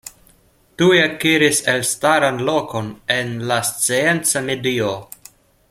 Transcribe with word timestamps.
Tuj 0.81 0.95
akiris 1.01 1.59
elstaran 1.73 2.41
lokon 2.47 2.89
en 3.17 3.31
la 3.53 3.59
scienca 3.69 4.43
medio. 4.51 4.93